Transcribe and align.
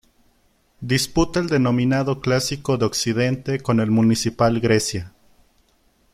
Disputa 0.79 1.39
el 1.41 1.45
denominado 1.47 2.21
Clásico 2.21 2.75
de 2.79 2.85
Occidente 2.87 3.59
con 3.59 3.79
el 3.79 3.91
Municipal 3.91 4.59
Grecia. 4.59 5.13